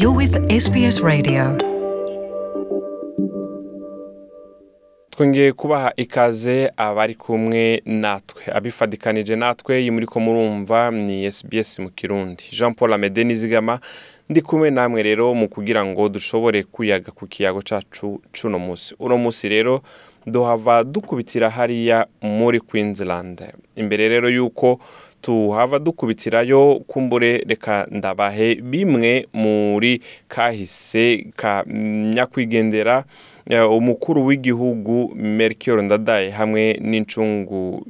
You're 0.00 0.16
with 0.16 0.34
SBS 0.50 1.00
Radio. 1.02 1.58
twongeye 5.10 5.52
kubaha 5.52 5.92
ikaze 5.96 6.70
abari 6.76 7.14
kumwe 7.14 7.82
natwe. 7.86 8.42
Abifadikanije 8.52 9.36
natwe 9.36 9.80
iyi 9.82 9.90
muri 9.90 10.06
ko 10.06 10.20
murumva 10.20 10.90
ni 10.90 11.32
SBS 11.32 11.78
mu 11.78 11.90
kirundi. 11.90 12.44
Jean 12.52 12.74
paul 12.74 12.92
amede 12.92 13.24
nizigama 13.24 13.78
ndi 14.28 14.42
kumwe 14.42 14.70
namwe 14.70 15.02
rero 15.02 15.34
mu 15.34 15.48
kugira 15.48 15.84
ngo 15.86 16.08
dushobore 16.08 16.62
kuyaga 16.62 17.12
ku 17.12 17.26
kiyago 17.26 17.62
cacu 17.62 18.20
cuno 18.40 18.58
munsi 18.58 18.94
uno 18.98 19.18
munsi 19.18 19.48
rero 19.48 19.82
duhava 20.26 20.84
dukubitira 20.84 21.50
hariya 21.50 22.06
muri 22.22 22.60
queensland. 22.60 23.42
Imbere 23.76 24.08
rero 24.08 24.28
yuko 24.30 24.80
tuhava 25.26 25.78
dukubitirayo 25.78 26.80
kumbure 26.86 27.38
reka 27.48 27.86
ndabahe 27.90 28.54
bimwe 28.54 29.26
muri 29.32 30.00
kahise 30.28 31.26
ka 31.36 31.64
nyakwigendera 32.14 33.04
eh, 33.50 33.70
umukuru 33.70 34.26
w'igihugu 34.26 35.14
Melchior 35.14 35.82
Ndadaye 35.82 36.30
hamwe 36.30 36.78
n'incungu 36.80 37.86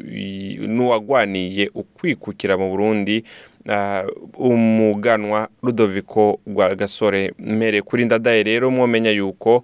n'uwagwaniye 0.67 1.71
ukwikukira 1.75 2.57
mu 2.57 2.71
Burundi 2.71 3.25
ah, 3.69 4.03
umuganwa 4.39 5.49
Ludovico 5.63 6.41
Rwagasore. 6.47 7.33
Mbere 7.39 7.83
kuri 7.83 8.05
Ndadaye 8.05 8.43
rero 8.43 8.71
mwomenya 8.71 9.11
yuko 9.11 9.63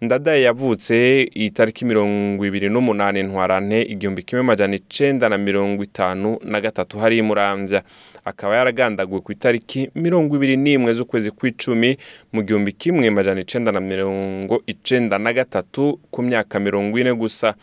Ndadaye 0.00 0.42
yavutse 0.42 1.22
itariki 1.34 1.84
mirongo 1.84 2.46
ibiri 2.46 2.68
n'umunani 2.68 3.22
ntwarante 3.22 3.82
igihumbi 3.82 4.22
kimwe 4.22 4.42
majana 4.42 4.74
icenda 4.76 5.28
na 5.28 5.38
mirongo 5.38 5.82
itanu 5.84 6.38
na 6.44 6.60
gatatu 6.60 6.98
hari 6.98 7.22
muramvya. 7.22 7.82
Akaba 8.24 8.56
yaragandaguwe 8.56 9.20
ku 9.20 9.32
itariki 9.32 9.90
mirongo 9.94 10.36
ibiri 10.36 10.56
n'imwe 10.56 10.92
z'ukwezi 10.94 11.30
kw'icumi 11.30 11.96
mu 12.32 12.42
gihumbi 12.42 12.72
kimwe 12.72 13.10
majana 13.10 13.40
icenda 13.40 13.72
na 13.72 13.80
mirongo 13.80 14.62
icenda 14.66 15.18
na 15.18 15.32
gatatu 15.32 16.00
ku 16.10 16.22
myaka 16.22 16.60
mirongo 16.60 16.98
ine 16.98 17.14
gusa. 17.14 17.54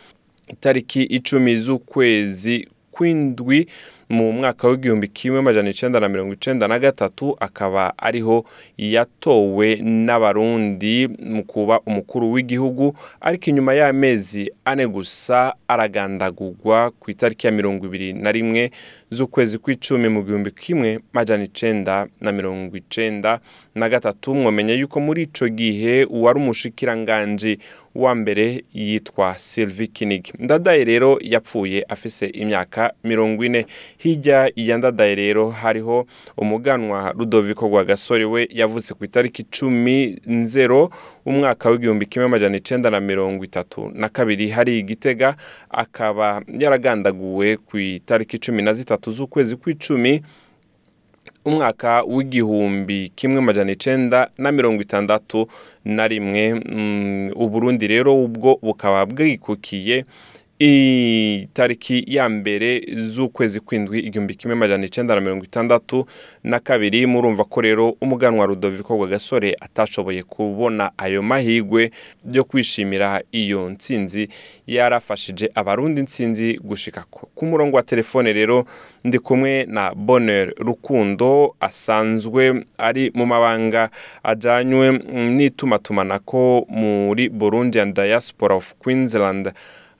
Itariki 0.48 1.04
icumi 1.04 1.58
z'ukwezi 1.58 2.68
kw'indwi 2.92 3.68
mu 4.12 4.32
mwaka 4.32 4.68
w'igihumbi 4.68 5.08
kimwe 5.08 5.42
majana 5.42 5.70
icenda 5.70 6.00
na 6.00 6.10
mirongo 6.10 6.34
icenda 6.34 6.68
na 6.68 6.80
gatatu 6.80 7.36
akaba 7.40 7.94
ariho 7.98 8.46
yatowe 8.78 9.76
n'abarundi 9.76 11.08
mu 11.20 11.44
kuba 11.44 11.80
umukuru 11.86 12.32
w'igihugu 12.32 12.94
ariko 13.22 13.50
inyuma 13.50 13.74
y'amezi 13.74 14.52
ane 14.66 14.88
gusa 14.88 15.54
aragandagurwa 15.68 16.92
ku 17.00 17.12
itariki 17.12 17.48
ya 17.48 17.54
mirongo 17.54 17.86
ibiri 17.86 18.14
na 18.14 18.32
rimwe 18.32 18.72
z'ukwezi 19.12 19.58
kw'icumi 19.58 20.10
mu 20.10 20.24
gihumbi 20.24 20.52
kimwe 20.52 21.00
majana 21.14 21.44
icenda 21.44 22.08
na 22.22 22.32
mirongo 22.32 22.78
icenda 22.78 23.40
na 23.76 23.90
gatatu 23.90 24.36
mwamenye 24.36 24.74
yuko 24.74 25.00
muri 25.00 25.22
ico 25.24 25.48
gihe 25.50 26.04
uwari 26.06 26.40
umushikiranganji 26.40 27.60
wa 27.96 28.16
mbere 28.16 28.64
yitwa 28.74 29.36
Sylvie 29.38 29.88
Kinig 29.88 30.24
Ndadaye 30.40 30.84
rero 30.84 31.18
yapfuye 31.22 31.84
afise 31.90 32.26
imyaka 32.28 32.94
mirongo 33.04 33.44
ine. 33.46 33.66
Hirya 34.04 34.52
ya 34.56 34.78
Ndadaye 34.78 35.16
rero 35.16 35.50
hariho 35.50 36.06
umuganwa 36.38 37.14
Ludovico 37.18 37.68
Rwagasore 37.68 38.26
we 38.26 38.48
yavutse 38.52 38.94
ku 38.94 39.06
itariki 39.06 39.44
cumi 39.44 40.18
nzero 40.26 40.90
umwaka 41.26 41.70
w'igihumbi 41.70 42.06
kimwe 42.06 42.26
amajana 42.26 42.58
icenda 42.58 42.90
na 42.90 43.00
mirongo 43.00 43.44
itatu 43.46 43.92
na 43.94 44.10
kabiri. 44.10 44.50
Hari 44.50 44.80
igitega 44.80 45.36
akaba 45.70 46.42
yaragandaguwe 46.60 47.58
ku 47.58 47.78
itariki 47.78 48.38
cumi 48.40 48.62
na 48.62 48.74
zitatu 48.74 49.12
z'ukwezi 49.12 49.56
kw'icumi 49.56 50.22
umwaka 51.46 52.04
w'igihumbi 52.04 53.12
kimwe 53.16 53.38
amajana 53.38 53.72
icenda 53.72 54.30
na 54.38 54.52
mirongo 54.52 54.82
itandatu 54.82 55.48
na 55.86 56.08
rimwe. 56.08 56.54
Mm, 56.54 57.32
uburundi 57.36 57.88
rero 57.88 58.24
ubwo 58.24 58.58
bukaba 58.62 59.06
bwikukiye 59.06 60.06
itariki 60.62 62.04
ya 62.08 62.30
mbere 62.30 62.82
z'ukwezi 63.10 63.60
kw'indwi 63.60 64.00
igihumbi 64.00 64.36
kimwe 64.36 64.54
amajana 64.54 64.86
icenda 64.86 65.16
na 65.16 65.22
mirongo 65.22 65.46
itandatu 65.46 66.06
na 66.44 66.60
kabiri 66.60 67.06
murumva 67.06 67.44
ko 67.46 67.62
rero 67.62 67.96
umuganwa 68.02 68.46
Rudoviko 68.46 68.94
Rwagasore 68.96 69.56
atashoboye 69.62 70.24
kubona 70.24 70.92
ayo 70.98 71.22
mahigwe 71.24 71.92
yo 72.32 72.44
kwishimira 72.44 73.22
iyo 73.32 73.70
ntsinzi 73.70 74.30
yarafashije 74.68 75.50
abarundi 75.56 76.02
ntsinzi 76.02 76.60
gushikako 76.64 77.30
ku 77.36 77.46
murongo 77.46 77.78
wa 77.78 77.84
telefone 77.84 78.34
rero 78.34 78.66
ndi 79.04 79.20
kumwe 79.20 79.66
na 79.66 79.96
Bonheur 79.96 80.54
Rukundo 80.58 81.56
asanzwe 81.60 82.66
ari 82.78 83.12
mu 83.16 83.26
mabanga 83.26 83.90
ajanywe 84.24 84.92
mm, 84.92 85.30
n'itumatumanako 85.36 86.66
muri 86.70 87.30
Burundi 87.30 87.80
and 87.80 87.96
Diaspora 87.96 88.56
of 88.56 88.74
Queensland. 88.80 89.52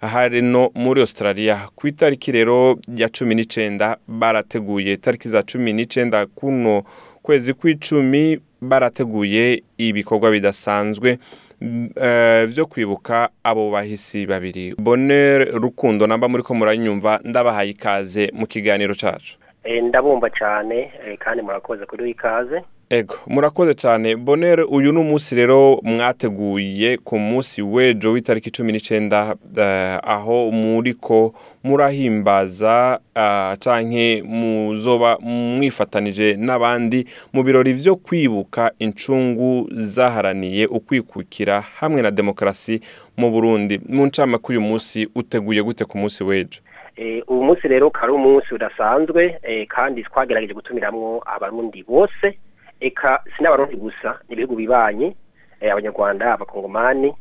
Hari 0.02 0.42
no 0.42 0.70
muri 0.76 1.02
Australia 1.02 1.68
ku 1.76 1.88
itariki 1.88 2.32
rero 2.32 2.78
ya 2.96 3.10
cumi 3.10 3.36
n'icenda 3.36 3.98
barateguye 4.08 4.98
tariki 4.98 5.30
za 5.30 5.44
cumi 5.44 5.74
n'icenda 5.74 6.26
kuno 6.26 6.84
kwezi 7.22 7.54
kw'icumi 7.54 8.40
barateguye 8.62 9.64
ibikorwa 9.78 10.32
bidasanzwe 10.32 11.18
mm, 11.62 11.90
eh, 11.96 12.46
vyo 12.48 12.66
kwibuka 12.66 13.30
abo 13.44 13.72
bahisi 13.72 14.26
babiri. 14.26 14.76
Bonheur 14.78 15.46
Rukundo 15.62 16.08
namba 16.08 16.28
muri 16.28 16.44
ko 16.44 16.54
muranyumva 16.54 17.20
ndabahaye 17.24 17.70
ikaze 17.70 18.30
mu 18.34 18.48
kiganiro 18.48 18.96
cacu. 18.96 19.38
Eh, 19.64 19.84
ndabumva 19.84 20.30
cyane 20.30 20.92
eh, 21.06 21.18
kandi 21.20 21.42
murakoze 21.44 21.86
kuri 21.86 22.10
ikaze. 22.12 22.62
Ego, 22.94 23.16
murakoze 23.28 23.74
cyane. 23.74 24.16
Bonere 24.16 24.64
uyu 24.64 24.92
ni 24.92 25.00
umunsi 25.00 25.36
rero 25.36 25.80
mwateguye 25.84 26.98
ku 26.98 27.20
munsi 27.20 27.62
w'ejo 27.62 28.12
w'itariki 28.12 28.52
cumi 28.52 28.72
n'icenda 28.72 29.36
eh, 29.58 30.00
aho 30.04 30.52
muriko 30.52 31.34
murahimbaza 31.64 33.00
uh, 33.16 33.56
canke 33.64 34.24
muzoba 34.28 35.18
mwifatanije 35.20 36.36
n'abandi 36.36 37.06
mu 37.34 37.44
birori 37.44 37.74
vyo 37.74 37.96
kwibuka 37.96 38.72
incungu 38.80 39.70
zaharaniye 39.72 40.66
ukwikukira 40.68 41.62
hamwe 41.62 42.02
na 42.02 42.12
demokarasi 42.12 42.82
mu 43.18 43.32
Burundi. 43.32 43.80
Mu 43.90 44.06
ncama 44.06 44.38
k'uyu 44.38 44.62
munsi 44.62 45.08
uteguye 45.16 45.64
gute 45.64 45.86
ku 45.86 45.98
munsi 45.98 46.24
w'ejo? 46.24 46.60
Eh, 46.96 47.24
uyu 47.28 47.44
munsi 47.44 47.68
rero 47.68 47.90
kari 47.90 48.12
umunsi 48.12 48.54
udasanzwe 48.54 49.40
eh, 49.44 49.68
kandi 49.68 50.04
twagerageje 50.04 50.54
gutumiramwo 50.54 51.24
abarundi 51.26 51.84
bose 51.88 52.36
eka 52.82 53.22
si 53.38 53.44
n'abarundi 53.44 53.76
gusa 53.78 54.20
n'ibihugu 54.28 54.56
bibanyi 54.56 55.16
eh, 55.62 55.72
abanyarwanda 55.72 56.34
abakongomani 56.34 57.14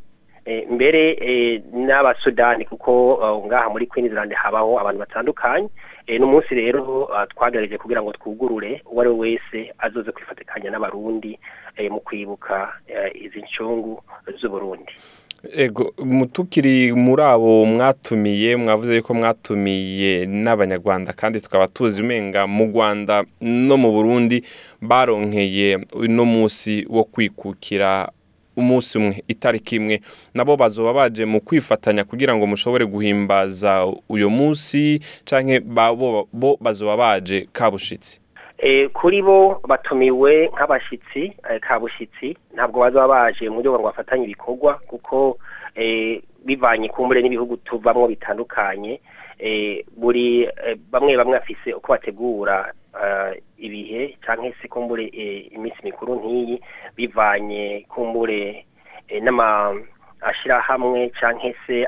eh, 0.44 0.64
mbere 0.70 1.02
eh, 1.20 1.62
n'abasudani 1.72 2.64
kuko 2.64 2.90
ngaha 3.46 3.68
muri 3.70 3.86
Queensland 3.86 4.32
habaho 4.32 4.80
abantu 4.80 4.98
batandukanye. 5.00 5.68
N'umunsi 6.18 6.54
rero 6.54 7.06
twagerageje 7.30 7.78
kugira 7.78 8.02
ngo 8.02 8.12
twugurure 8.12 8.82
uwo 8.90 9.00
ari 9.00 9.10
we 9.10 9.16
wese 9.18 9.58
azoze 9.78 10.10
kwifatikanya 10.12 10.70
n'abarundi 10.70 11.38
mu 11.90 12.00
kwibuka 12.00 12.72
izi 13.14 13.38
ncungu 13.46 14.02
z'uburundi. 14.40 14.90
Ego, 15.42 15.92
mutukiri 16.04 16.92
muri 16.92 17.22
abo 17.22 17.64
mwatumiye 17.66 18.56
mwavuze 18.56 18.96
yuko 18.96 19.14
mwatumiye 19.14 20.26
n'abanyarwanda 20.26 21.12
kandi 21.12 21.40
tukaba 21.40 21.68
tuzi 21.68 22.02
umenga 22.02 22.46
mu 22.46 22.64
Rwanda 22.66 23.24
no 23.40 23.76
mu 23.76 23.92
Burundi 23.92 24.44
baronkeye 24.82 25.78
uno 25.94 26.24
munsi 26.24 26.84
wo 26.88 27.04
kwikukira 27.04 28.10
umunsi 28.56 28.98
umwe 28.98 29.22
itariki 29.28 29.76
imwe. 29.76 30.00
Nabo 30.34 30.56
bazoba 30.56 30.92
baje 30.92 31.24
mu 31.24 31.40
kwifatanya 31.40 32.04
kugira 32.04 32.36
ngo 32.36 32.46
mushobore 32.46 32.84
guhimbaza 32.84 33.86
uyo 34.08 34.28
munsi 34.30 35.00
babo 35.64 36.28
bo 36.32 36.58
bazoba 36.60 36.96
baje 36.96 37.48
kabushitsi. 37.52 38.19
Kuri 38.92 39.22
bo 39.22 39.60
batumiwe 39.68 40.48
nk'abashitsi 40.52 41.32
eh, 41.50 41.60
kabushitsi 41.60 42.36
ntabwo 42.54 42.80
bazaba 42.80 43.08
baje 43.32 43.48
mu 43.48 43.56
buryo 43.56 43.72
ngo 43.72 43.82
bafatanye 43.88 44.24
ibikorwa 44.24 44.74
kuko 44.84 45.38
eh, 45.74 46.20
bivanye 46.44 46.88
kumbure 46.88 47.22
n'ibihugu 47.22 47.56
tuvamwo 47.56 48.06
bitandukanye. 48.08 49.00
Eh, 49.40 49.84
buri 49.96 50.44
eh, 50.44 50.76
bamwe 50.92 51.16
bamwe 51.16 51.36
afise 51.40 51.72
uko 51.72 51.92
bategura 51.92 52.72
eh, 52.92 53.40
ibihe 53.58 54.16
canke 54.20 54.52
se 54.62 54.68
kumbure 54.68 55.08
eh, 55.12 55.48
iminsi 55.56 55.80
mikuru 55.84 56.20
nk'iyi 56.20 56.60
bivanye 56.96 57.86
kumbure 57.88 58.64
eh, 59.08 59.22
n'ama 59.22 59.72
ashirahamwe 60.20 61.08
canke 61.16 61.56
se 61.66 61.86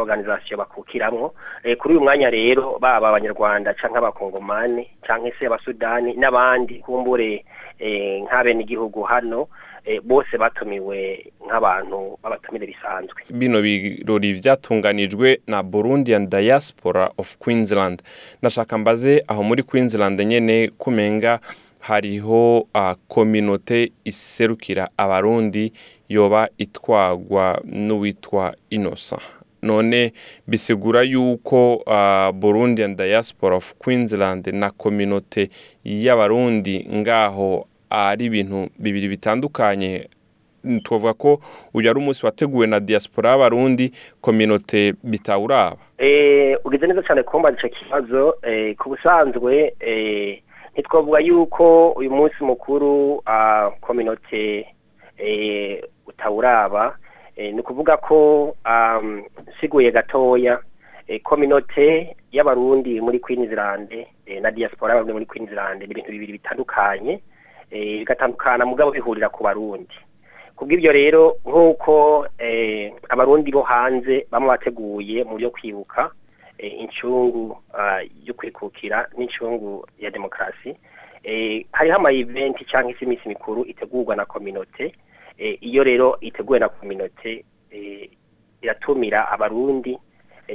organisation 0.00 0.58
bakukiramwo 0.58 1.34
eh, 1.64 1.76
kuri 1.76 1.94
uyu 1.94 2.04
mwanya 2.04 2.30
rero 2.30 2.78
baba 2.80 3.08
abanyarwanda 3.08 3.74
canke 3.74 3.98
abakongomani 3.98 4.88
canke 5.06 5.32
se 5.38 5.46
abasudani 5.46 6.14
n'abandi 6.14 6.74
kumbure 6.74 7.44
eh, 7.78 8.22
nk'abene 8.22 8.62
igihugu 8.62 9.02
hano 9.02 9.48
eh, 9.84 10.00
bose 10.02 10.38
batumiwe 10.38 11.26
nk'abantu 11.46 12.18
b'abatumire 12.22 12.66
bisanzwe. 12.66 13.22
Bino 13.30 13.62
birori 13.62 14.32
vyatunganijwe 14.32 15.40
na 15.46 15.62
Burundian 15.62 16.28
Diaspora 16.28 17.10
of 17.18 17.36
Queensland. 17.38 18.02
Nashaka 18.42 18.78
mbaze 18.78 19.24
aho 19.28 19.42
muri 19.42 19.62
Queensland 19.62 20.20
nyene 20.20 20.70
kumenga 20.78 21.40
hariho 21.78 22.66
kominote 23.08 23.92
iserukira 24.04 24.88
abarundi 24.96 25.72
yoba 26.08 26.48
itwagwa 26.58 27.60
n'uwitwa 27.64 28.54
inosa 28.70 29.18
none 29.62 30.12
bisigura 30.46 31.02
yuko 31.02 31.82
burundi 32.34 32.82
and 32.82 32.96
diaspora 32.96 33.56
of 33.56 33.74
queensland 33.78 34.46
na 34.52 34.70
kominote 34.70 35.50
y'abarundi 35.84 36.86
ngaho 36.94 37.66
ari 37.90 38.24
ibintu 38.24 38.68
bibiri 38.78 39.08
bitandukanye. 39.08 40.08
Twavuga 40.84 41.14
ko 41.14 41.40
uyu 41.74 41.90
ari 41.90 41.98
umunsi 41.98 42.26
wateguwe 42.26 42.66
na 42.66 42.80
diaspora 42.80 43.30
y'abarundi 43.30 43.92
kominote 44.20 44.94
bitawuraba 45.02 45.76
ugeze 46.64 46.86
neza 46.86 47.02
cyane 47.02 47.22
kumva 47.22 47.52
icyo 47.52 47.68
kibazo. 47.68 48.34
Ku 48.78 48.88
busanzwe 48.90 49.72
ntitwavuga 50.74 51.18
yuko 51.18 51.90
uyu 51.90 52.10
munsi 52.10 52.44
mukuru 52.44 53.22
kominote 53.80 54.66
utawuraba 56.06 56.96
ni 57.38 57.60
ukuvuga 57.60 57.96
ko 57.96 58.56
nsiguye 59.48 59.90
gatoya 59.92 60.58
kominote 61.22 62.16
y'abarundi 62.32 63.00
muri 63.00 63.18
Queensland 63.20 63.88
na 64.42 64.50
diaspora 64.50 64.92
y'abarundi 64.94 65.12
muri 65.12 65.26
Queensland 65.26 65.78
ni 65.82 65.90
ibintu 65.90 66.10
bibiri 66.10 66.32
bitandukanye 66.32 67.20
bigatandukana 67.70 68.66
mugabo 68.66 68.90
bihurira 68.90 69.28
ku 69.28 69.44
barundi. 69.44 69.94
Kubw'ibyo 70.56 70.92
rero 70.92 71.38
nk'uko 71.46 72.26
abarundi 73.08 73.52
bo 73.52 73.62
hanze 73.62 74.26
bamwe 74.30 74.48
bateguye 74.58 75.24
mu 75.24 75.36
byo 75.38 75.50
kwibuka 75.54 76.10
incungu 76.58 77.56
yo 78.26 78.34
kwikukira 78.34 79.06
n'incungu 79.16 79.86
ya 79.98 80.10
demokarasi 80.10 80.74
hariho 81.72 81.96
ama 81.96 82.10
event 82.12 82.58
cyangwa 82.66 82.92
se 82.98 83.04
iminsi 83.04 83.28
mikuru 83.28 83.64
itegurwa 83.64 84.16
na 84.16 84.24
kominote 84.26 84.92
iyo 85.38 85.84
rero 85.84 86.16
iteguwe 86.20 86.58
na 86.58 86.68
kominote 86.68 87.44
iratumira 88.62 89.28
abarundi 89.30 89.98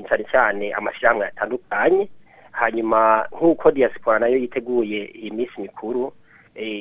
cyane 0.08 0.24
cyane 0.32 0.66
amashyirahamwe 0.74 1.26
atandukanye. 1.28 2.10
Hanyuma 2.52 3.26
nk'uko 3.34 3.72
diaspora 3.72 4.20
na 4.20 4.28
yo 4.28 4.38
yiteguye 4.38 5.10
iyi 5.16 5.32
minsi 5.32 5.62
mikuru 5.62 6.14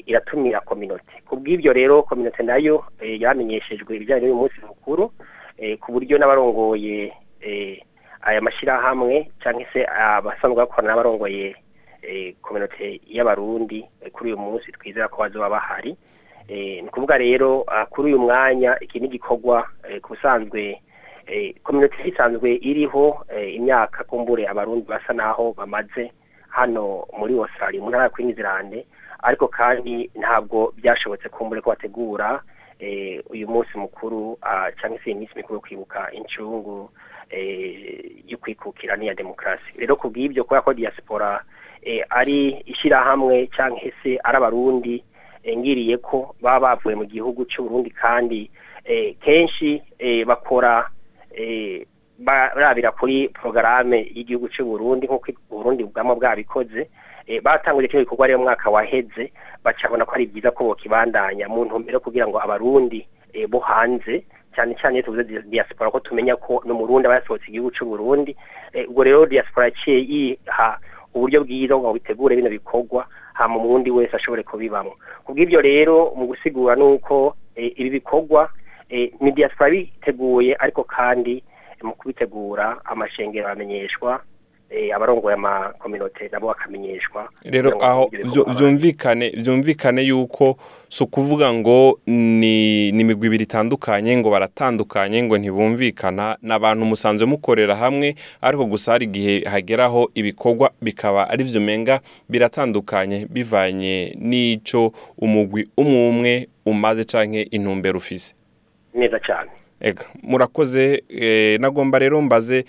iratumira 0.06 0.60
kominote 0.60 1.24
ku 1.28 1.36
bw'ibyo 1.40 1.72
rero 1.72 2.02
kominote 2.02 2.42
na 2.44 2.56
yo 2.60 2.84
yamenyeshejwe 3.00 3.96
ibijyanye 3.96 4.20
n'uyu 4.28 4.36
munsi 4.36 4.58
mukuru 4.68 5.12
ku 5.80 5.88
buryo 5.92 6.18
n'abarongoye 6.20 7.12
aya 8.20 8.40
mashyirahamwe 8.44 9.30
cyangwa 9.40 9.64
se 9.72 9.80
abasanzwe 9.88 10.60
bakorana 10.60 10.92
n'abarongoye 10.92 11.56
kominote 12.44 13.00
y'abarundi 13.08 13.80
kuri 14.12 14.32
uyu 14.32 14.38
munsi 14.44 14.72
twizera 14.76 15.08
ko 15.08 15.22
bazoba 15.24 15.48
bahari. 15.56 15.96
Ni 16.52 16.82
ukuvuga 16.88 17.18
rero 17.18 17.64
kuri 17.90 18.08
uyu 18.12 18.18
mwanya 18.18 18.76
iki 18.80 19.00
ni 19.00 19.06
igikorwa 19.06 19.68
ku 20.02 20.08
busanzwe 20.14 20.80
kominote 21.62 21.96
isanzwe 22.04 22.54
iriho 22.54 23.26
imyaka 23.54 24.04
kumbure 24.04 24.48
abarundi 24.48 24.86
basa 24.88 25.12
naho 25.12 25.52
bamaze 25.52 26.12
hano 26.48 27.06
muri 27.18 27.34
Australia 27.38 27.80
mu 27.82 27.88
ntara 27.88 28.04
ya 28.04 28.10
Queensland 28.10 28.84
ariko 29.22 29.48
kandi 29.48 30.10
ntabwo 30.14 30.72
byashobotse 30.76 31.28
kumbure 31.28 31.60
ko 31.60 31.70
bategura 31.70 32.42
uyu 33.30 33.48
munsi 33.48 33.78
mukuru 33.78 34.38
cyangwa 34.80 34.98
se 35.04 35.10
iminsi 35.10 35.32
mikuru 35.36 35.54
yo 35.54 35.60
kwibuka 35.60 36.12
incungu 36.12 36.90
yo 38.26 38.36
kwikukira 38.38 38.96
n'iya 38.96 39.14
demokarasi. 39.14 39.72
Rero 39.78 39.96
ku 39.96 40.10
bw'ibyo 40.10 40.44
kubera 40.44 40.62
ko 40.66 40.74
diaspora 40.74 41.40
ari 42.10 42.60
ishyirahamwe 42.66 43.46
cyangwa 43.56 43.80
se 44.02 44.18
ari 44.24 44.36
abarundi 44.36 45.04
ngiriye 45.48 45.96
ko 45.98 46.34
baba 46.40 46.76
bavuye 46.76 46.94
mu 46.96 47.04
gihugu 47.04 47.44
cy'uburundi 47.44 47.90
kandi 47.90 48.50
kenshi 49.20 49.82
bakora 50.26 50.86
barabira 52.18 52.90
kuri 52.92 53.28
porogaramu 53.28 53.94
y'igihugu 53.94 54.48
cy'uburundi 54.48 55.06
nk'uko 55.06 55.28
uburundi 55.50 55.84
bwaba 55.84 56.14
bwabikoze 56.14 56.86
batanguje 57.42 57.88
kino 57.88 58.02
gikorwa 58.02 58.26
rero 58.26 58.38
mwaka 58.38 58.70
waheze 58.70 59.32
bacabona 59.64 60.04
ko 60.04 60.12
ari 60.14 60.26
byiza 60.26 60.50
ko 60.50 60.64
bokibandanya 60.74 61.48
mu 61.48 61.64
ntumbero 61.64 62.00
kugira 62.00 62.26
ngo 62.28 62.38
abarundi 62.42 63.06
bo 63.48 63.58
hanze 63.58 64.22
cyane 64.54 64.74
cyane 64.78 64.94
iyo 64.98 65.04
tuvuze 65.06 65.24
diaspora 65.50 65.90
ko 65.90 65.98
tumenya 66.00 66.36
ko 66.36 66.62
n'umurundi 66.66 67.06
aba 67.06 67.14
yasohotse 67.18 67.48
igihugu 67.48 67.70
cy'uburundi 67.74 68.36
ubwo 68.88 69.02
rero 69.04 69.26
diaspora 69.26 69.66
yaciye 69.70 69.98
yiha 70.10 70.78
uburyo 71.14 71.40
bwiza 71.44 71.74
ngo 71.78 71.92
bitegure 71.96 72.36
bino 72.36 72.50
bikorwa 72.50 73.06
hama 73.42 73.56
umurundi 73.56 73.90
wese 73.90 74.16
ashobore 74.16 74.42
kubibamo. 74.42 74.92
Kubw'ibyo 75.24 75.60
rero 75.60 76.12
mu 76.16 76.26
gusigura 76.26 76.76
nuko 76.76 77.34
ibi 77.56 77.90
bikorwa 77.90 78.48
ni 79.20 79.30
diaspora 79.32 79.70
biteguye 79.70 80.54
ariko 80.58 80.84
kandi 80.84 81.42
mu 81.82 81.92
kubitegura 81.98 82.78
amashengero 82.84 83.48
amenyeshwa 83.48 84.20
abarongoye 84.94 85.34
amakominote 85.34 86.28
nabo 86.32 86.46
bakamenyeshwa. 86.46 87.28
Rero 87.44 87.84
aho 87.84 88.10
byumvikane 88.56 89.30
byumvikane 89.30 90.02
yuko 90.02 90.56
si 90.88 91.04
ukuvuga 91.04 91.52
ngo 91.52 91.98
ni 92.06 92.88
imigwi 92.88 93.26
ibiri 93.26 93.44
itandukanye 93.44 94.16
ngo 94.16 94.30
baratandukanye 94.30 95.22
ngo 95.22 95.38
ntibumvikana 95.38 96.36
ni 96.42 96.52
abantu 96.52 96.84
musanzwe 96.84 97.26
mukorera 97.26 97.76
hamwe 97.76 98.14
ariko 98.40 98.64
gusa 98.66 98.92
hari 98.92 99.04
igihe 99.04 99.44
hageraho 99.48 100.10
ibikorwa 100.14 100.70
bikaba 100.82 101.30
ari 101.30 101.44
byo 101.44 101.60
umenga 101.60 102.00
biratandukanye 102.28 103.26
bivanye 103.30 104.16
n'icyo 104.20 104.92
umugwi 105.18 105.68
umwe 105.76 106.08
umwe 106.08 106.48
umaze 106.66 107.04
cyangwa 107.04 107.40
intumbero 107.50 107.96
ufise. 107.98 108.34
Neza 108.94 109.18
cyane 109.20 109.50
murakoze 110.22 111.02
nagomba 111.58 111.98
rero 111.98 112.22
mbaze 112.22 112.64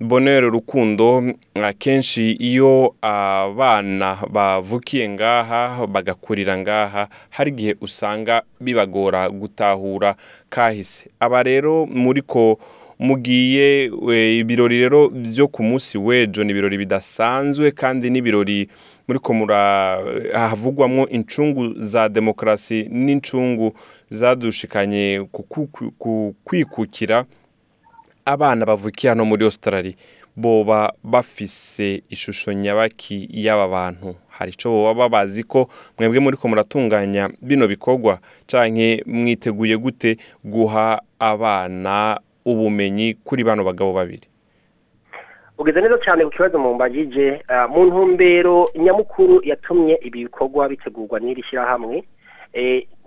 bonere 0.00 0.48
rukundo 0.50 1.22
akenshi 1.54 2.32
iyo 2.32 2.94
abana 3.02 4.18
bavukiye 4.30 5.08
ngaha 5.08 5.86
bagakurira 5.86 6.58
ngaha 6.58 7.08
hari 7.30 7.50
igihe 7.50 7.76
usanga 7.80 8.42
bibagora 8.60 9.30
gutahura 9.30 10.14
kahise. 10.48 11.10
Aba 11.20 11.42
rero 11.42 11.86
muri 11.86 12.22
ko 12.22 12.58
mugiye 12.98 13.84
ibirori 14.38 14.78
rero 14.80 15.08
byo 15.08 15.48
ku 15.48 15.62
munsi 15.62 15.98
w'ejo 15.98 16.44
ni 16.44 16.50
ibirori 16.50 16.76
bidasanzwe 16.78 17.70
kandi 17.70 18.10
n'ibirori 18.10 18.68
muri 19.08 19.18
ko 19.20 19.32
havugwamo 20.32 21.08
incungu 21.08 21.74
za 21.82 22.08
demokarasi 22.08 22.88
n'incungu 22.90 23.72
zadushikanye 24.10 25.28
ku 25.32 26.34
kwikukira. 26.44 27.24
Abana 28.24 28.66
bavukiye 28.66 29.08
hano 29.10 29.24
muri 29.24 29.44
Australia 29.44 29.92
boba 30.36 30.92
bafise 31.04 32.02
ishusho 32.10 32.52
nyabaki 32.52 33.28
y'aba 33.30 33.68
bantu. 33.68 34.14
Hari 34.28 34.50
icyo 34.52 34.84
baba 34.84 35.08
bazi 35.08 35.42
ko 35.44 35.68
mwebwe 35.98 36.18
muri 36.20 36.36
ko 36.36 36.48
muratunganya 36.48 37.30
bino 37.42 37.68
bikorwa 37.68 38.18
cyangwa 38.46 39.02
mwiteguye 39.06 39.76
gute 39.76 40.16
guha 40.44 41.02
abana 41.18 42.20
ubumenyi 42.44 43.14
kuri 43.24 43.44
bano 43.44 43.64
bagabo 43.64 43.92
babiri? 43.92 44.28
Ugeze 45.58 45.80
neza 45.80 45.98
cyane 46.04 46.24
ku 46.24 46.30
kibazo 46.30 46.58
mu 46.58 46.74
mbagije 46.74 47.42
mu 47.68 47.84
ntumbero 47.84 48.70
nyamukuru 48.78 49.40
yatumye 49.44 49.98
ibi 50.02 50.24
bikorwa 50.24 50.68
bitegurwa 50.68 51.20
n'iri 51.20 51.42
shyirahamwe 51.42 52.04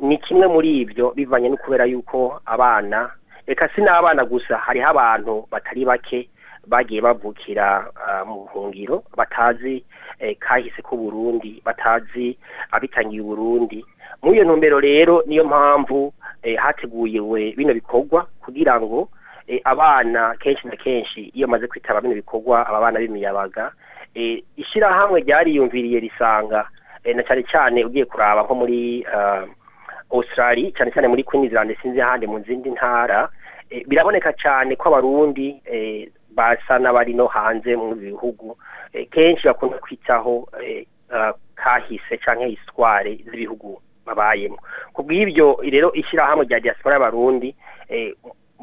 ni 0.01 0.17
kimwe 0.17 0.47
muri 0.47 0.81
ibyo 0.81 1.11
bivanye 1.17 1.49
no 1.49 1.57
kubera 1.57 1.85
yuko 1.85 2.41
abana 2.45 3.09
reka 3.47 3.69
si 3.75 3.81
n'abana 3.81 4.25
gusa 4.25 4.57
hariho 4.57 4.87
abantu 4.89 5.47
batari 5.51 5.85
bake 5.85 6.29
bagiye 6.67 7.01
bavukira 7.01 7.85
mu 8.25 8.35
buhungiro 8.47 9.03
batazi 9.17 9.83
kahise 10.39 10.81
k'uburundi 10.81 11.61
batazi 11.65 12.37
abitangiye 12.71 13.21
uburundi 13.21 13.85
muri 14.23 14.35
iyo 14.37 14.43
ntumbero 14.45 14.79
rero 14.79 15.23
niyo 15.27 15.43
mpamvu 15.45 16.13
hateguyewe 16.57 17.51
bino 17.57 17.73
bikorwa 17.73 18.27
kugira 18.41 18.79
ngo 18.81 19.09
abana 19.63 20.35
kenshi 20.39 20.67
na 20.67 20.75
kenshi 20.75 21.21
iyo 21.35 21.47
bamaze 21.47 21.67
kwitaba 21.67 22.01
bino 22.01 22.15
bikorwa 22.15 22.67
aba 22.67 22.79
bana 22.81 22.99
b'imiyabaga 22.99 23.71
ishyirahamwe 24.57 25.19
ryariyumviriye 25.21 25.99
risanga 25.99 26.67
na 27.15 27.23
cyane 27.23 27.43
cyane 27.43 27.83
ugiye 27.85 28.05
kuraba 28.05 28.43
nko 28.47 28.55
muri 28.55 29.03
Australia 30.13 30.71
cyane 30.77 30.91
cyane 30.93 31.07
muri 31.09 31.23
Queensland 31.25 31.73
sinzi 31.81 32.01
ahandi 32.01 32.27
mu 32.29 32.39
zindi 32.45 32.69
ntara 32.69 33.29
biraboneka 33.89 34.33
cyane 34.37 34.75
ko 34.77 34.89
abarundi 34.93 35.57
basa 36.33 36.77
n'abari 36.79 37.13
no 37.13 37.27
hanze 37.27 37.75
mu 37.75 37.95
bihugu. 37.97 38.57
Kenshi 39.11 39.47
bakunda 39.49 39.77
kwitaho 39.81 40.49
kahise 41.55 42.17
cyangwa 42.17 42.47
hisitware 42.47 43.17
z'ibihugu 43.25 43.81
babayemo. 44.05 44.57
Ku 44.93 45.03
bw'ibyo 45.03 45.57
rero 45.63 45.93
ishyirahamwe 45.93 46.45
rya 46.45 46.59
diaspora 46.59 46.95
y'abarundi 46.95 47.55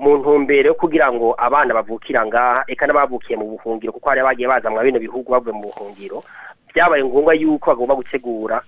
mu 0.00 0.16
ntumbero 0.18 0.68
yo 0.72 0.74
kugira 0.80 1.12
ngo 1.12 1.34
abana 1.38 1.74
bavukira 1.76 2.24
ngaha 2.26 2.64
eka 2.72 2.86
n'abavukiye 2.88 3.36
mu 3.36 3.46
buhungiro 3.52 3.92
kuko 3.92 4.08
hari 4.08 4.20
abagiye 4.24 4.48
baza 4.48 4.70
bino 4.72 4.98
bihugu 4.98 5.28
bavuye 5.32 5.52
mu 5.52 5.68
buhungiro 5.68 6.24
byabaye 6.72 7.04
ngombwa 7.04 7.34
yuko 7.36 7.66
bagomba 7.70 7.94
gutegura 8.00 8.62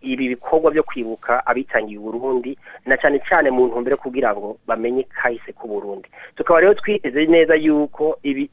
ibi 0.00 0.28
bikorwa 0.36 0.70
byo 0.70 0.82
kwibuka 0.82 1.46
abitangiye 1.46 1.98
Burundi 1.98 2.58
na 2.86 2.96
cyane 2.96 3.20
cyane 3.28 3.50
mu 3.50 3.66
ntumbero 3.68 3.96
kugira 3.96 4.32
ngo 4.36 4.56
bamenye 4.66 5.02
kahise 5.04 5.52
ku 5.52 5.68
Burundi. 5.68 6.08
Tukaba 6.36 6.60
rero 6.60 6.74
twiteze 6.74 7.26
neza 7.26 7.54
yuko 7.56 8.18
ibi 8.22 8.48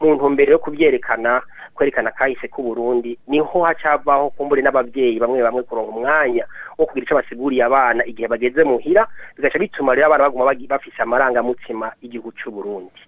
mu 0.00 0.14
ntumbero 0.14 0.52
yo 0.52 0.58
kubyerekana 0.58 1.42
kwerekana 1.74 2.10
kahise 2.10 2.48
ku 2.48 2.62
Burundi 2.62 3.18
ni 3.28 3.38
ho 3.40 3.62
hacavaho 3.62 4.30
kumbure 4.30 4.62
n'abavyeyi 4.62 5.18
bamwe 5.20 5.42
bamwe 5.42 5.62
kuronka 5.62 5.92
umwanya 5.96 6.44
wo 6.78 6.86
kugira 6.86 7.04
icyo 7.04 7.16
basiguriye 7.16 7.64
abana 7.64 8.04
igihe 8.04 8.28
bageze 8.28 8.64
muhira 8.64 9.06
bigaca 9.36 9.58
bituma 9.58 9.94
rero 9.94 10.06
abana 10.06 10.24
baguma 10.24 10.54
bafise 10.68 11.02
amarangamutima 11.02 11.92
y'igihugu 12.02 12.32
cy'u 12.32 12.50
Burundi 12.50 13.00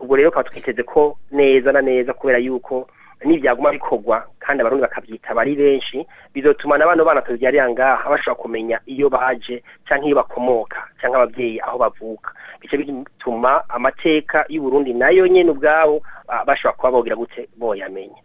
ubwo 0.00 0.16
rero 0.16 0.30
tukaba 0.30 0.48
twiteze 0.48 0.82
ko 0.82 1.18
neza 1.30 1.72
na 1.72 1.80
neza 1.84 2.12
kubera 2.16 2.38
yuko 2.38 2.88
n'ibyaguma 3.24 3.70
bikorwa 3.72 4.24
kandi 4.38 4.60
abarundi 4.60 4.82
bakabyitaba 4.82 5.40
ari 5.42 5.54
benshi 5.56 6.06
bizotuma 6.34 6.78
n'abana 6.78 7.04
bana 7.04 7.22
tubyarira 7.22 7.68
ngaha 7.70 8.10
bashobora 8.10 8.34
kumenya 8.42 8.80
iyo 8.86 9.08
baje 9.10 9.62
cyangwa 9.88 10.06
iyo 10.06 10.16
bakomoka 10.16 10.78
cyangwa 11.00 11.22
ababyeyi 11.22 11.60
aho 11.60 11.78
bavuka. 11.78 12.32
Bice 12.60 12.76
bituma 12.76 13.68
amateka 13.68 14.44
y'u 14.48 14.62
Burundi 14.62 14.94
na 14.94 15.10
yo 15.10 15.26
nyene 15.26 15.50
ubwabo 15.50 16.02
bashobora 16.46 16.76
kuba 16.76 16.90
bogira 16.90 17.16
gute? 17.16 17.48
Boyamenya. 17.56 18.18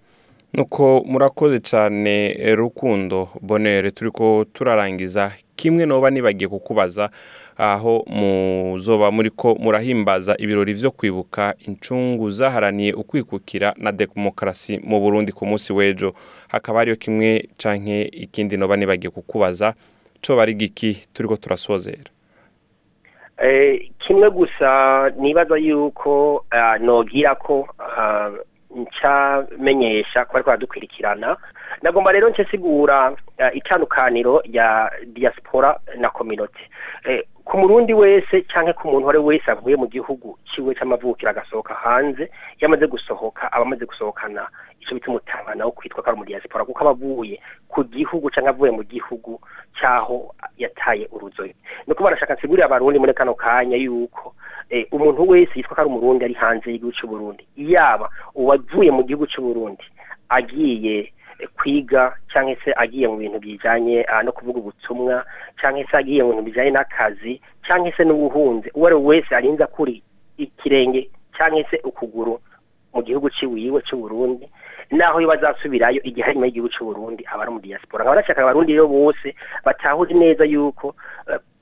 Nuko 0.54 1.02
murakoze 1.06 1.60
cyane 1.60 2.34
rukundo 2.56 3.30
bonere 3.42 3.92
turi 3.92 4.12
ko 4.12 4.46
turarangiza. 4.54 5.32
Kimwe 5.56 5.86
noba 5.86 6.10
nibagiye 6.10 6.48
kukubaza 6.48 7.10
aho 7.58 8.04
muzoba 8.08 9.12
muri 9.12 9.30
ko 9.30 9.56
murahimbaza 9.60 10.36
ibirori 10.40 10.74
byo 10.74 10.92
kwibuka 10.92 11.54
incungu 11.68 12.30
zaharaniye 12.32 12.94
ukwikukira 12.94 13.74
na 13.78 13.92
demokarasi 13.92 14.80
mu 14.84 15.00
burundi 15.00 15.32
ku 15.32 15.46
munsi 15.46 15.74
w'ejo. 15.74 16.14
Hakaba 16.48 16.80
hariyo 16.80 16.96
kimwe 16.96 17.50
canke 17.58 18.02
ikindi 18.02 18.58
noba 18.58 18.76
nibagiye 18.78 19.10
kukubaza 19.12 19.74
co 20.22 20.36
bari 20.36 20.54
giki 20.54 21.04
turi 21.14 21.28
ko 21.30 21.36
turasozera 21.38 22.10
kimwe 24.00 24.30
gusa 24.30 25.10
nibaza 25.20 25.58
yuko 25.58 26.46
nogira 26.80 27.36
ko 27.36 27.68
ncamenyesha 28.76 30.26
ko 30.26 30.32
ariko 30.38 30.48
baradukurikirana 30.50 31.38
nagomba 31.82 32.12
rero 32.12 32.30
nce 32.30 32.46
sigura 32.52 33.14
itandukaniro 33.54 34.42
rya 34.46 34.92
diaspora 35.14 35.80
na 36.00 36.10
community. 36.10 36.64
Ku 37.46 37.58
murundi 37.58 37.94
wese 37.94 38.42
cyangwa 38.48 38.74
ku 38.74 38.88
muntu 38.88 39.04
uwo 39.04 39.10
ari 39.10 39.20
we 39.20 39.26
wese 39.36 39.52
avuye 39.52 39.76
mu 39.76 39.88
gihugu 39.92 40.40
kiwe 40.48 40.76
cy'amavukiro 40.76 41.30
agasohoka 41.32 41.74
hanze 41.76 42.32
iyo 42.58 42.66
amaze 42.68 42.88
gusohoka 42.88 43.52
aba 43.52 43.66
amaze 43.68 43.86
gusohokana. 43.86 44.48
Icyo 44.80 44.96
bita 44.96 45.08
umutangana 45.12 45.66
wo 45.66 45.72
kwitwa 45.72 46.04
ko 46.04 46.08
ari 46.10 46.16
umudiyasipora 46.18 46.66
kuko 46.66 46.80
aba 46.82 46.92
avuye 46.96 47.40
ku 47.68 47.84
gihugu 47.84 48.32
cyangwa 48.32 48.52
avuye 48.56 48.72
mu 48.72 48.84
gihugu 48.84 49.40
cy'aho 49.76 50.36
yataye 50.58 51.08
uruzobe. 51.12 51.56
Ni 51.88 51.92
uko 51.94 52.04
barashaka 52.04 52.34
nsigurira 52.40 52.66
abarundi 52.66 53.00
muri 53.00 53.14
kano 53.14 53.34
kanya 53.36 53.76
yuko 53.78 54.36
umuntu 54.92 55.28
wese 55.28 55.52
yitwa 55.56 55.76
ko 55.76 55.82
ari 55.84 55.90
umurundi 55.92 56.24
ari 56.26 56.34
hanze 56.40 56.72
y'igihugu 56.72 56.96
cy'u 56.96 57.08
Burundi 57.12 57.44
yaba 57.60 58.08
uwavuye 58.36 58.92
mu 58.92 59.04
gihugu 59.04 59.28
cy'u 59.28 59.44
Burundi 59.44 59.84
agiye 60.30 61.12
kwiga 61.58 62.18
cyangwa 62.32 62.56
se 62.66 62.74
agiye 62.76 63.08
mu 63.08 63.18
bintu 63.18 63.40
bijyanye 63.40 64.06
no 64.24 64.32
kuvuga 64.32 64.60
ubutumwa 64.60 65.26
cyangwa 65.62 65.84
se 65.92 65.98
agiye 65.98 66.24
mu 66.24 66.30
bintu 66.30 66.44
bijyanye 66.50 66.72
n'akazi 66.72 67.42
cyangwa 67.66 67.92
se 67.98 68.04
n'ubuhunzi 68.04 68.70
uwo 68.76 68.88
ari 68.88 68.96
we 68.96 69.02
wese 69.06 69.36
arinze 69.36 69.66
kuri 69.66 70.04
ikirenge 70.38 71.10
cyangwa 71.38 71.64
se 71.70 71.80
ukuguru 71.84 72.40
mu 72.94 73.02
gihugu 73.02 73.30
cy'iwiwe 73.34 73.82
cy'u 73.82 73.98
Burundi 73.98 74.46
naho 74.94 75.18
iyo 75.20 75.30
bazasubirayo 75.30 75.98
igihe 76.06 76.26
harimo 76.26 76.46
y'igihugu 76.46 76.70
cy'u 76.74 76.86
Burundi 76.86 77.26
aba 77.26 77.42
ari 77.44 77.52
mu 77.52 77.60
diaspora. 77.60 78.04
Nkaba 78.06 78.16
nashaka 78.22 78.42
abarundi 78.46 78.74
rero 78.78 78.86
bose 78.88 79.34
batahuze 79.66 80.14
neza 80.14 80.46
yuko 80.46 80.94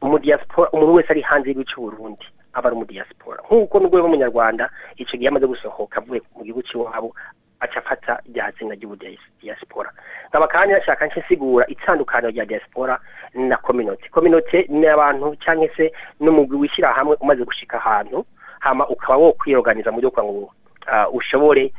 mu 0.04 0.20
diaspora 0.20 0.68
umuntu 0.76 0.94
wese 1.00 1.10
ari 1.16 1.22
hanze 1.24 1.48
y'igihugu 1.48 1.70
cy'u 1.72 1.82
Burundi 1.88 2.26
aba 2.54 2.68
ari 2.68 2.76
mu 2.76 2.84
diaspora. 2.86 3.40
Nk'uko 3.48 3.80
n'ubwo 3.80 4.04
umunyarwanda 4.04 4.68
icyo 5.00 5.16
gihe 5.18 5.30
amaze 5.32 5.48
gusohoka 5.48 5.98
avuye 6.04 6.20
mu 6.36 6.44
gihugu 6.44 6.68
cy'iwabo 6.68 7.16
aca 7.62 7.78
afata 7.80 8.20
rya 8.34 8.52
zina 8.60 8.76
diaspora. 9.42 9.92
Nkaba 10.30 10.48
kandi 10.48 10.74
nashaka 10.74 11.06
nsigura 11.08 11.68
itandukaniro 11.68 12.32
rya 12.32 12.46
diaspora 12.46 13.00
na 13.34 13.58
community. 13.58 14.10
Community 14.10 14.66
ni 14.70 14.88
abantu 14.88 15.36
cyangwa 15.36 15.68
se 15.78 15.92
n'umugwi 16.20 16.58
wishyira 16.58 16.94
hamwe 16.94 17.16
umaze 17.22 17.44
gushika 17.46 17.78
ahantu 17.78 18.26
hama 18.60 18.88
ukaba 18.90 19.18
wo 19.18 19.34
kwiroganiza 19.34 19.92
mu 19.92 20.00
byo 20.00 20.12
kugira 20.12 20.28
ngo 20.28 20.52
ushobore 21.14 21.74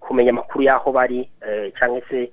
kumenya 0.00 0.30
amakuru 0.30 0.64
y'aho 0.64 0.92
bari 0.92 1.30
cyangwa 1.78 2.00
se 2.10 2.30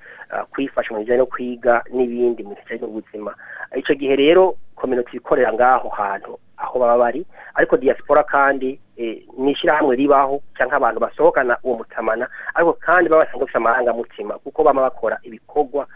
kwifasha 0.51 0.93
mu 0.93 0.99
bijyanye 0.99 1.19
no 1.19 1.25
kwiga 1.25 1.83
n'ibindi 1.93 2.43
mu 2.43 2.55
bijyanye 2.55 2.81
n'ubuzima. 2.81 3.35
Icyo 3.75 3.95
gihe 3.95 4.15
rero 4.15 4.57
community 4.75 5.17
ikorera 5.17 5.53
ngaho 5.53 5.89
hantu 5.89 6.39
aho 6.57 6.79
baba 6.79 6.97
bari 6.97 7.25
ariko 7.55 7.77
diaspora 7.77 8.23
kandi 8.23 8.79
ni 9.41 9.51
ishyirahamwe 9.51 9.95
ribaho 9.95 10.41
cyangwa 10.57 10.75
abantu 10.77 10.99
basohokana 10.99 11.57
uwo 11.63 11.77
mutamana 11.81 12.27
ariko 12.55 12.73
kandi 12.73 13.09
baba 13.09 13.23
basanzwe 13.25 13.41
bafite 13.45 13.57
amarangamutima 13.57 14.33
kuko 14.39 14.63
baba 14.63 14.81
bakora 14.81 15.17
ibikorwa 15.23 15.87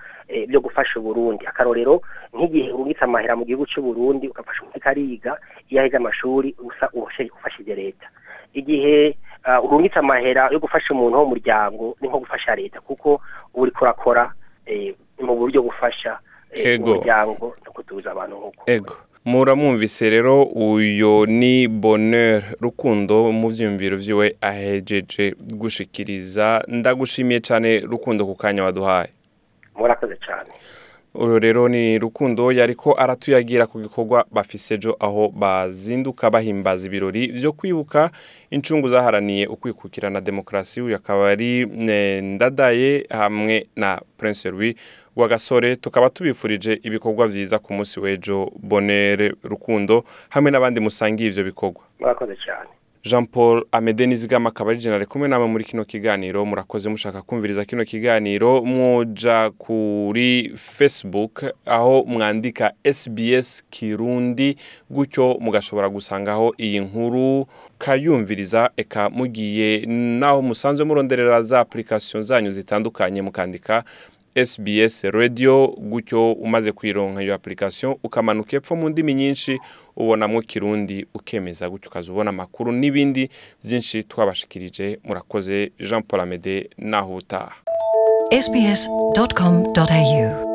byo 0.47 0.59
gufasha 0.61 0.99
uburundi. 0.99 1.45
Akarorero 1.47 2.01
nk'igihe 2.33 2.71
urungitse 2.73 3.03
amahera 3.05 3.35
mu 3.37 3.45
gihugu 3.45 3.65
cy'u 3.69 3.81
Burundi 3.85 4.25
ugafasha 4.27 4.61
umuntu 4.65 4.81
ariga 4.89 5.37
iyo 5.69 5.81
aheze 5.81 5.97
amashuri 5.97 6.55
usa 6.59 6.89
ufashije 7.37 7.75
leta. 7.75 8.07
Igihe 8.53 9.17
urungitse 9.63 9.99
amahera 10.01 10.49
yo 10.51 10.57
gufasha 10.59 10.93
umuntu 10.93 11.17
wo 11.17 11.23
mu 11.23 11.29
muryango 11.37 11.93
ni 12.01 12.07
nko 12.09 12.19
gufasha 12.25 12.55
leta 12.57 12.81
kuko 12.81 13.21
uri 13.53 13.71
kurakora 13.71 14.33
mu 15.21 15.33
buryo 15.37 15.61
gufasha 15.61 16.17
umuryango 16.95 17.53
no 17.65 17.71
kutuza 17.71 18.11
abantu 18.11 18.35
nk'uko. 18.41 18.61
Muramwumvise 19.25 20.09
rero 20.09 20.43
uyu 20.43 21.25
ni 21.25 21.67
bonheur 21.67 22.43
rukundo 22.61 23.31
mu 23.31 23.49
byiyumviro 23.49 23.97
byiwe 23.97 24.35
ahejeje 24.41 25.33
gushikiriza. 25.39 26.63
Ndagushimiye 26.67 27.39
cyane 27.39 27.79
rukundo 27.79 28.25
ku 28.25 28.35
kanya 28.35 28.63
waduhaye. 28.63 29.09
Murakoze 29.75 30.15
cyane 30.25 30.49
uru 31.19 31.39
rero 31.39 31.67
ni 31.67 31.99
rukundo 31.99 32.51
yariko 32.51 32.93
aratuyagira 32.99 33.67
ku 33.67 33.79
gikorwa 33.81 34.25
bafise 34.31 34.73
ejo 34.75 34.97
aho 34.99 35.29
bazinduka 35.29 36.29
bahimbaza 36.29 36.87
ibirori 36.87 37.27
byo 37.27 37.51
kwibuka 37.53 38.11
incungu 38.49 38.87
zaharaniye 38.87 39.47
ukwikukira 39.47 40.09
na 40.09 40.21
demokarasi. 40.21 40.81
Uyu 40.81 40.95
akaba 40.95 41.29
ari 41.29 41.65
ndadaye 42.21 43.05
hamwe 43.09 43.67
na 43.75 44.01
prince 44.17 44.51
louis 44.51 44.75
rwagasore. 45.17 45.75
Tukaba 45.75 46.09
tubifurije 46.09 46.79
ibikorwa 46.83 47.27
byiza 47.27 47.59
ku 47.59 47.73
munsi 47.73 47.99
w'ejo 47.99 48.51
bonere 48.59 49.33
rukundo 49.43 50.03
hamwe 50.29 50.51
n'abandi 50.51 50.79
musangiye 50.79 51.29
ibyo 51.29 51.43
bikorwa. 51.43 51.81
Murakoze 51.99 52.35
cyane. 52.45 52.69
Jean 53.05 53.25
paul 53.27 53.65
amede 53.71 54.05
nizigama 54.07 54.49
akaba 54.49 54.71
ari 54.71 54.79
jenali 54.79 55.05
kumwe 55.05 55.27
namwe 55.27 55.47
muri 55.47 55.63
kino 55.63 55.85
kiganiro. 55.85 56.45
Murakoze 56.45 56.89
mushaka 56.89 57.21
kumviriza 57.21 57.65
kino 57.65 57.85
kiganiro. 57.85 58.61
Mwoja 58.63 59.51
kuri 59.57 60.51
facebook 60.55 61.43
aho 61.65 62.03
mwandika 62.07 62.73
sbs 62.93 63.63
kirundi 63.69 64.57
gutyo 64.89 65.37
mugashobora 65.39 65.89
gusangaho 65.89 66.53
iyi 66.59 66.79
nkuru. 66.79 67.47
Kayumviriza 67.77 68.69
eka 68.77 69.09
mugiye 69.09 69.85
naho 70.19 70.41
musanzwe 70.41 70.85
muronderera 70.85 71.41
za 71.43 71.59
application 71.59 72.23
zanyu 72.23 72.49
zitandukanye 72.51 73.21
mukandika 73.21 73.83
SBS 74.35 75.03
radio 75.03 75.67
gutyo 75.77 76.31
umaze 76.33 76.71
kwironka 76.71 77.23
iyo 77.23 77.33
application 77.35 77.95
ukamanuka 78.03 78.57
epfo 78.57 78.75
mu 78.75 78.89
ndimi 78.89 79.13
nyinshi 79.13 79.59
ubonamo 79.95 80.41
kirundi 80.41 81.05
ukemeza 81.13 81.69
gutyo 81.69 81.89
ukaza 81.89 82.11
ubona 82.11 82.29
amakuru 82.29 82.71
n'ibindi 82.71 83.29
byinshi 83.63 84.03
twabashikirije. 84.03 84.99
Murakoze 85.03 85.71
Jean 85.79 86.03
Paul 86.03 86.21
Amede 86.21 86.69
naho 86.77 87.15
utaha. 87.15 87.51
Sbs.com.au 88.41 90.54